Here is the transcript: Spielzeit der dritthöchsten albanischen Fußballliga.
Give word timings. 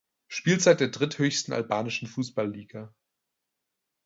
Spielzeit 0.27 0.79
der 0.79 0.87
dritthöchsten 0.87 1.53
albanischen 1.53 2.07
Fußballliga. 2.07 2.91